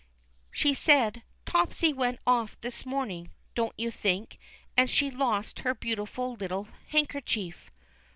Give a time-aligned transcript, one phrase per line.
[0.49, 4.39] She said, Topsy went off this morning, don't you think,
[4.75, 7.69] and she lost her beautiful little handkerchief."